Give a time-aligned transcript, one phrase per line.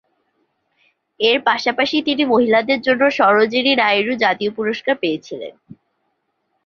[1.19, 5.53] এর পাশাপাশি তিনি মহিলাদের জন্য সরোজিনী নায়ডু জাতীয় পুরস্কার পেয়েছিলেন।